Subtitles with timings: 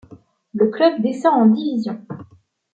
[0.55, 2.03] Le club descend en division.